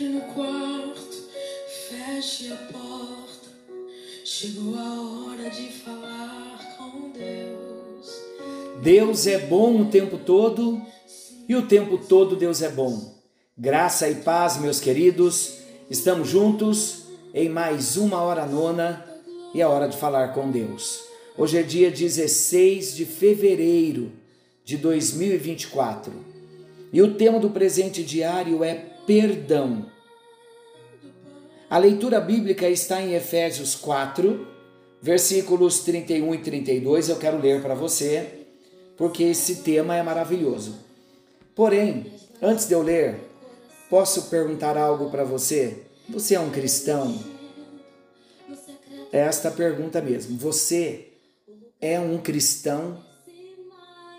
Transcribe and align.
Entre 0.00 0.14
no 0.14 0.20
quarto, 0.32 1.24
feche 1.88 2.52
a 2.52 2.56
porta. 2.72 3.48
Chegou 4.24 4.76
a 4.76 5.26
hora 5.26 5.50
de 5.50 5.72
falar 5.72 6.76
com 6.78 7.10
Deus. 7.10 8.22
Deus 8.80 9.26
é 9.26 9.38
bom 9.38 9.80
o 9.80 9.86
tempo 9.86 10.16
todo 10.16 10.80
e 11.48 11.56
o 11.56 11.66
tempo 11.66 11.98
todo 11.98 12.36
Deus 12.36 12.62
é 12.62 12.68
bom. 12.68 13.12
Graça 13.56 14.08
e 14.08 14.14
paz, 14.14 14.60
meus 14.60 14.78
queridos, 14.78 15.54
estamos 15.90 16.28
juntos 16.28 17.06
em 17.34 17.48
mais 17.48 17.96
uma 17.96 18.22
hora 18.22 18.46
nona 18.46 19.04
e 19.52 19.60
é 19.60 19.66
hora 19.66 19.88
de 19.88 19.96
falar 19.96 20.28
com 20.28 20.48
Deus. 20.48 21.00
Hoje 21.36 21.58
é 21.58 21.62
dia 21.64 21.90
16 21.90 22.94
de 22.94 23.04
fevereiro 23.04 24.12
de 24.64 24.76
2024 24.76 26.12
e 26.92 27.02
o 27.02 27.14
tema 27.14 27.40
do 27.40 27.50
presente 27.50 28.04
diário 28.04 28.62
é 28.62 28.96
perdão. 29.08 29.86
A 31.70 31.78
leitura 31.78 32.20
bíblica 32.20 32.68
está 32.68 33.00
em 33.00 33.14
Efésios 33.14 33.74
4, 33.74 34.46
versículos 35.00 35.80
31 35.80 36.34
e 36.34 36.38
32. 36.38 37.08
Eu 37.08 37.16
quero 37.16 37.38
ler 37.38 37.62
para 37.62 37.74
você, 37.74 38.44
porque 38.98 39.22
esse 39.22 39.62
tema 39.62 39.96
é 39.96 40.02
maravilhoso. 40.02 40.76
Porém, 41.54 42.12
antes 42.42 42.68
de 42.68 42.74
eu 42.74 42.82
ler, 42.82 43.18
posso 43.88 44.28
perguntar 44.28 44.76
algo 44.76 45.10
para 45.10 45.24
você? 45.24 45.84
Você 46.10 46.34
é 46.34 46.40
um 46.40 46.50
cristão? 46.50 47.18
É 49.10 49.20
esta 49.20 49.50
pergunta 49.50 50.02
mesmo. 50.02 50.36
Você 50.36 51.08
é 51.80 51.98
um 51.98 52.18
cristão? 52.18 53.02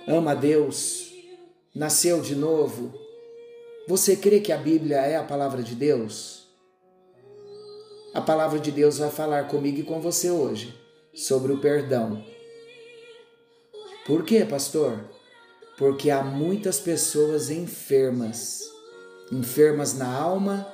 Ama 0.08 0.36
Deus? 0.36 1.14
Nasceu 1.76 2.22
de 2.22 2.34
novo? 2.34 3.09
Você 3.90 4.16
crê 4.16 4.40
que 4.40 4.52
a 4.52 4.58
Bíblia 4.58 4.98
é 4.98 5.16
a 5.16 5.24
palavra 5.24 5.64
de 5.64 5.74
Deus? 5.74 6.48
A 8.14 8.22
palavra 8.22 8.60
de 8.60 8.72
Deus 8.72 9.00
vai 9.00 9.10
falar 9.10 9.48
comigo 9.48 9.80
e 9.80 9.84
com 9.84 10.00
você 10.00 10.30
hoje 10.30 10.80
sobre 11.12 11.52
o 11.52 11.60
perdão. 11.60 12.24
Por 14.06 14.24
quê, 14.24 14.46
pastor? 14.46 15.10
Porque 15.76 16.12
há 16.12 16.22
muitas 16.22 16.80
pessoas 16.80 17.50
enfermas, 17.50 18.62
enfermas 19.32 19.98
na 19.98 20.08
alma, 20.08 20.72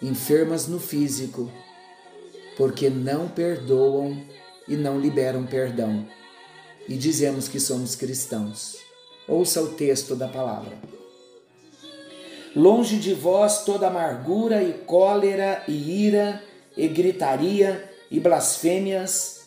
enfermas 0.00 0.66
no 0.66 0.80
físico, 0.80 1.52
porque 2.56 2.88
não 2.88 3.28
perdoam 3.28 4.26
e 4.66 4.74
não 4.74 4.98
liberam 4.98 5.44
perdão. 5.44 6.08
E 6.88 6.96
dizemos 6.96 7.46
que 7.46 7.60
somos 7.60 7.94
cristãos. 7.94 8.78
Ouça 9.28 9.60
o 9.60 9.74
texto 9.74 10.16
da 10.16 10.28
palavra. 10.28 11.01
Longe 12.54 12.98
de 12.98 13.14
vós 13.14 13.64
toda 13.64 13.86
amargura 13.86 14.62
e 14.62 14.72
cólera 14.72 15.62
e 15.66 16.06
ira 16.06 16.42
e 16.76 16.86
gritaria 16.86 17.90
e 18.10 18.20
blasfêmias, 18.20 19.40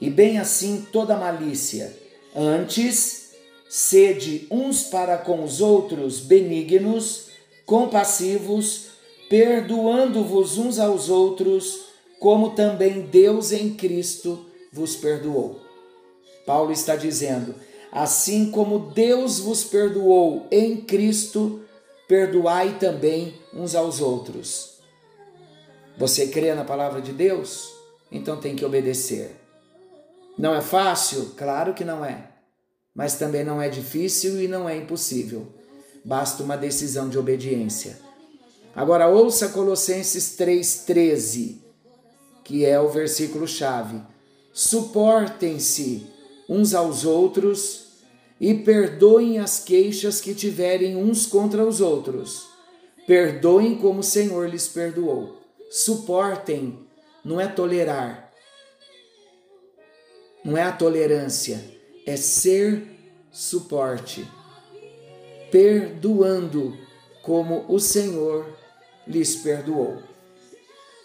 e 0.00 0.08
bem 0.08 0.38
assim 0.38 0.86
toda 0.92 1.16
malícia. 1.16 1.92
Antes, 2.34 3.30
sede 3.68 4.46
uns 4.50 4.84
para 4.84 5.18
com 5.18 5.42
os 5.42 5.60
outros 5.60 6.20
benignos, 6.20 7.28
compassivos, 7.66 8.86
perdoando-vos 9.28 10.56
uns 10.56 10.78
aos 10.78 11.08
outros, 11.08 11.86
como 12.20 12.50
também 12.50 13.02
Deus 13.02 13.50
em 13.50 13.74
Cristo 13.74 14.46
vos 14.72 14.94
perdoou. 14.94 15.60
Paulo 16.46 16.70
está 16.70 16.94
dizendo: 16.94 17.54
assim 17.90 18.50
como 18.50 18.90
Deus 18.90 19.40
vos 19.40 19.64
perdoou 19.64 20.46
em 20.50 20.76
Cristo, 20.76 21.60
perdoai 22.12 22.76
também 22.78 23.40
uns 23.54 23.74
aos 23.74 24.02
outros. 24.02 24.82
Você 25.96 26.26
crê 26.26 26.54
na 26.54 26.62
palavra 26.62 27.00
de 27.00 27.10
Deus? 27.10 27.72
Então 28.10 28.36
tem 28.36 28.54
que 28.54 28.66
obedecer. 28.66 29.34
Não 30.36 30.54
é 30.54 30.60
fácil? 30.60 31.32
Claro 31.38 31.72
que 31.72 31.86
não 31.86 32.04
é. 32.04 32.28
Mas 32.94 33.14
também 33.14 33.42
não 33.42 33.62
é 33.62 33.70
difícil 33.70 34.42
e 34.42 34.46
não 34.46 34.68
é 34.68 34.76
impossível. 34.76 35.54
Basta 36.04 36.42
uma 36.42 36.54
decisão 36.54 37.08
de 37.08 37.16
obediência. 37.16 37.98
Agora 38.76 39.08
ouça 39.08 39.48
Colossenses 39.48 40.36
3,13, 40.36 41.62
que 42.44 42.66
é 42.66 42.78
o 42.78 42.90
versículo 42.90 43.48
chave. 43.48 43.98
Suportem-se 44.52 46.06
uns 46.46 46.74
aos 46.74 47.06
outros 47.06 47.86
e 48.42 48.54
perdoem 48.54 49.38
as 49.38 49.60
queixas 49.60 50.20
que 50.20 50.34
tiverem 50.34 50.96
uns 50.96 51.26
contra 51.26 51.64
os 51.64 51.80
outros. 51.80 52.48
Perdoem 53.06 53.78
como 53.78 54.00
o 54.00 54.02
Senhor 54.02 54.48
lhes 54.48 54.66
perdoou. 54.66 55.40
Suportem, 55.70 56.84
não 57.24 57.40
é 57.40 57.46
tolerar. 57.46 58.32
Não 60.44 60.56
é 60.56 60.64
a 60.64 60.72
tolerância, 60.72 61.62
é 62.04 62.16
ser 62.16 62.82
suporte. 63.30 64.28
Perdoando 65.52 66.76
como 67.22 67.64
o 67.68 67.78
Senhor 67.78 68.58
lhes 69.06 69.36
perdoou. 69.36 70.02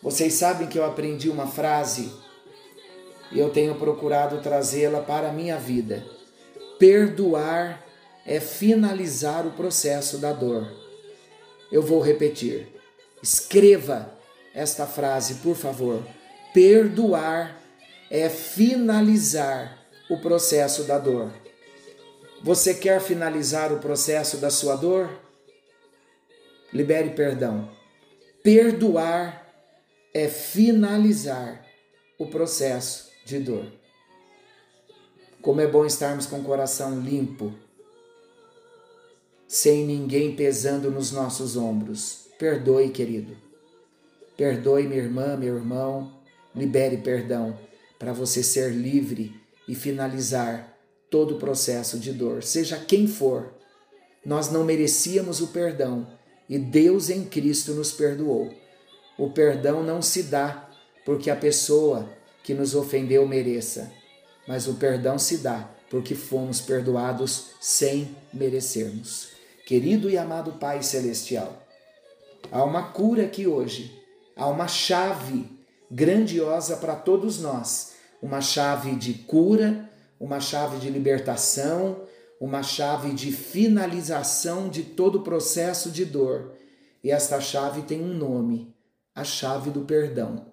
Vocês 0.01 0.33
sabem 0.33 0.67
que 0.67 0.79
eu 0.79 0.85
aprendi 0.85 1.29
uma 1.29 1.45
frase 1.45 2.11
e 3.31 3.37
eu 3.37 3.51
tenho 3.51 3.75
procurado 3.75 4.41
trazê-la 4.41 5.01
para 5.01 5.29
a 5.29 5.33
minha 5.33 5.57
vida 5.57 6.16
Perdoar 6.79 7.83
é 8.25 8.39
finalizar 8.39 9.47
o 9.47 9.51
processo 9.51 10.17
da 10.17 10.33
dor. 10.33 10.71
Eu 11.71 11.81
vou 11.81 12.01
repetir. 12.01 12.67
Escreva 13.21 14.13
esta 14.53 14.85
frase, 14.85 15.35
por 15.35 15.55
favor. 15.55 16.03
Perdoar 16.53 17.59
é 18.09 18.29
finalizar 18.29 19.85
o 20.09 20.17
processo 20.17 20.83
da 20.83 20.97
dor. 20.97 21.31
Você 22.43 22.73
quer 22.73 23.01
finalizar 23.01 23.73
o 23.73 23.79
processo 23.79 24.38
da 24.38 24.49
sua 24.49 24.75
dor? 24.75 25.09
Libere 26.71 27.11
perdão. 27.11 27.69
Perdoar 28.44 29.47
é 30.13 30.27
finalizar 30.27 31.65
o 32.17 32.27
processo 32.27 33.11
de 33.25 33.39
dor. 33.39 33.65
Como 35.47 35.61
é 35.61 35.65
bom 35.65 35.85
estarmos 35.85 36.25
com 36.25 36.41
o 36.41 36.43
coração 36.43 36.99
limpo, 36.99 37.53
sem 39.47 39.85
ninguém 39.85 40.35
pesando 40.35 40.91
nos 40.91 41.13
nossos 41.13 41.55
ombros. 41.55 42.25
Perdoe, 42.37 42.89
querido. 42.89 43.33
Perdoe, 44.35 44.85
minha 44.85 45.01
irmã, 45.01 45.37
meu 45.37 45.55
irmão. 45.55 46.19
Libere 46.53 46.97
perdão 46.97 47.57
para 47.97 48.11
você 48.11 48.43
ser 48.43 48.73
livre 48.73 49.33
e 49.69 49.73
finalizar 49.73 50.77
todo 51.09 51.35
o 51.35 51.39
processo 51.39 51.97
de 51.97 52.11
dor, 52.11 52.43
seja 52.43 52.75
quem 52.77 53.07
for. 53.07 53.53
Nós 54.25 54.51
não 54.51 54.65
merecíamos 54.65 55.39
o 55.39 55.47
perdão 55.47 56.05
e 56.49 56.59
Deus 56.59 57.09
em 57.09 57.23
Cristo 57.23 57.71
nos 57.71 57.93
perdoou. 57.93 58.53
O 59.17 59.29
perdão 59.29 59.81
não 59.81 60.01
se 60.01 60.23
dá 60.23 60.69
porque 61.05 61.29
a 61.29 61.37
pessoa 61.37 62.09
que 62.43 62.53
nos 62.53 62.75
ofendeu 62.75 63.25
mereça 63.25 63.95
mas 64.47 64.67
o 64.67 64.75
perdão 64.75 65.19
se 65.19 65.37
dá 65.37 65.69
porque 65.89 66.15
fomos 66.15 66.61
perdoados 66.61 67.51
sem 67.59 68.15
merecermos. 68.33 69.29
Querido 69.65 70.09
e 70.09 70.17
amado 70.17 70.53
Pai 70.53 70.81
Celestial, 70.81 71.61
há 72.51 72.63
uma 72.63 72.91
cura 72.91 73.23
aqui 73.23 73.47
hoje, 73.47 74.01
há 74.35 74.47
uma 74.47 74.67
chave 74.67 75.45
grandiosa 75.89 76.77
para 76.77 76.95
todos 76.95 77.39
nós, 77.39 77.93
uma 78.21 78.41
chave 78.41 78.95
de 78.95 79.13
cura, 79.13 79.89
uma 80.19 80.39
chave 80.39 80.77
de 80.77 80.89
libertação, 80.89 82.01
uma 82.39 82.63
chave 82.63 83.13
de 83.13 83.31
finalização 83.31 84.69
de 84.69 84.83
todo 84.83 85.19
o 85.19 85.23
processo 85.23 85.89
de 85.89 86.05
dor. 86.05 86.53
E 87.03 87.11
esta 87.11 87.39
chave 87.39 87.83
tem 87.83 88.01
um 88.01 88.13
nome, 88.13 88.75
a 89.13 89.23
chave 89.23 89.69
do 89.69 89.81
perdão. 89.81 90.45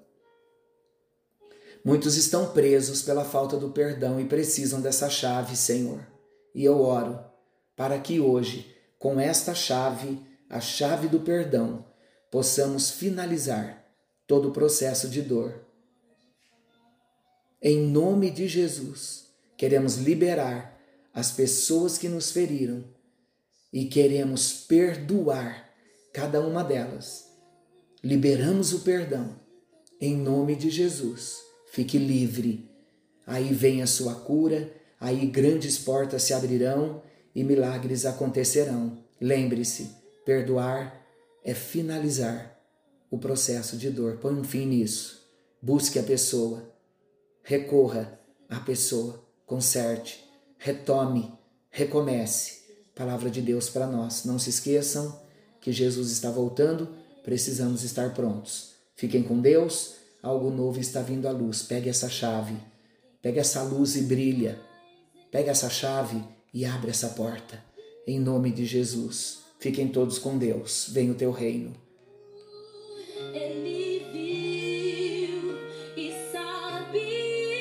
Muitos 1.84 2.16
estão 2.16 2.50
presos 2.50 3.02
pela 3.02 3.26
falta 3.26 3.58
do 3.58 3.68
perdão 3.68 4.18
e 4.18 4.24
precisam 4.24 4.80
dessa 4.80 5.10
chave, 5.10 5.54
Senhor. 5.54 6.00
E 6.54 6.64
eu 6.64 6.80
oro 6.80 7.22
para 7.76 7.98
que 7.98 8.18
hoje, 8.18 8.74
com 8.98 9.20
esta 9.20 9.54
chave, 9.54 10.18
a 10.48 10.60
chave 10.60 11.08
do 11.08 11.20
perdão, 11.20 11.84
possamos 12.30 12.90
finalizar 12.90 13.84
todo 14.26 14.48
o 14.48 14.52
processo 14.52 15.10
de 15.10 15.20
dor. 15.20 15.60
Em 17.60 17.80
nome 17.86 18.30
de 18.30 18.48
Jesus, 18.48 19.26
queremos 19.54 19.96
liberar 19.96 20.80
as 21.12 21.32
pessoas 21.32 21.98
que 21.98 22.08
nos 22.08 22.30
feriram 22.30 22.82
e 23.70 23.84
queremos 23.84 24.52
perdoar 24.52 25.70
cada 26.14 26.40
uma 26.40 26.64
delas. 26.64 27.26
Liberamos 28.02 28.72
o 28.72 28.80
perdão 28.80 29.38
em 30.00 30.16
nome 30.16 30.56
de 30.56 30.70
Jesus 30.70 31.53
fique 31.74 31.98
livre. 31.98 32.70
Aí 33.26 33.52
vem 33.52 33.82
a 33.82 33.86
sua 33.86 34.14
cura, 34.14 34.72
aí 35.00 35.26
grandes 35.26 35.76
portas 35.76 36.22
se 36.22 36.32
abrirão 36.32 37.02
e 37.34 37.42
milagres 37.42 38.06
acontecerão. 38.06 38.96
Lembre-se, 39.20 39.90
perdoar 40.24 41.04
é 41.44 41.52
finalizar 41.52 42.56
o 43.10 43.18
processo 43.18 43.76
de 43.76 43.90
dor. 43.90 44.18
Põe 44.18 44.34
um 44.34 44.44
fim 44.44 44.66
nisso. 44.66 45.26
Busque 45.60 45.98
a 45.98 46.02
pessoa. 46.04 46.72
Recorra 47.42 48.20
à 48.48 48.60
pessoa. 48.60 49.20
Conserte. 49.44 50.24
Retome. 50.56 51.32
Recomece. 51.70 52.62
Palavra 52.94 53.28
de 53.28 53.42
Deus 53.42 53.68
para 53.68 53.88
nós. 53.88 54.24
Não 54.24 54.38
se 54.38 54.48
esqueçam 54.48 55.20
que 55.60 55.72
Jesus 55.72 56.12
está 56.12 56.30
voltando. 56.30 56.88
Precisamos 57.24 57.82
estar 57.82 58.14
prontos. 58.14 58.74
Fiquem 58.94 59.24
com 59.24 59.40
Deus. 59.40 60.03
Algo 60.24 60.48
novo 60.48 60.80
está 60.80 61.02
vindo 61.02 61.28
à 61.28 61.30
luz. 61.30 61.62
Pegue 61.62 61.90
essa 61.90 62.08
chave. 62.08 62.56
Pegue 63.20 63.38
essa 63.38 63.62
luz 63.62 63.94
e 63.94 64.04
brilha. 64.04 64.58
Pegue 65.30 65.50
essa 65.50 65.68
chave 65.68 66.24
e 66.52 66.64
abre 66.64 66.90
essa 66.90 67.10
porta. 67.10 67.62
Em 68.06 68.18
nome 68.18 68.50
de 68.50 68.64
Jesus. 68.64 69.40
Fiquem 69.60 69.86
todos 69.86 70.18
com 70.18 70.38
Deus. 70.38 70.88
Venha 70.90 71.12
o 71.12 71.14
teu 71.14 71.30
reino. 71.30 71.76